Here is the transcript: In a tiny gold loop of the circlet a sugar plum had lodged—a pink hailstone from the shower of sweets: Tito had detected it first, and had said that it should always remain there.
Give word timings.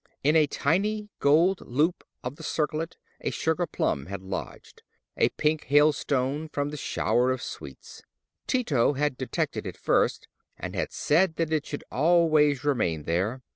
In 0.23 0.35
a 0.35 0.47
tiny 0.47 1.09
gold 1.19 1.61
loop 1.61 2.03
of 2.23 2.35
the 2.35 2.41
circlet 2.41 2.97
a 3.19 3.29
sugar 3.29 3.67
plum 3.67 4.07
had 4.07 4.23
lodged—a 4.23 5.29
pink 5.37 5.65
hailstone 5.65 6.49
from 6.51 6.69
the 6.71 6.75
shower 6.77 7.29
of 7.29 7.39
sweets: 7.43 8.01
Tito 8.47 8.93
had 8.93 9.15
detected 9.15 9.67
it 9.67 9.77
first, 9.77 10.27
and 10.57 10.73
had 10.75 10.91
said 10.91 11.35
that 11.35 11.53
it 11.53 11.67
should 11.67 11.83
always 11.91 12.63
remain 12.63 13.03
there. 13.03 13.43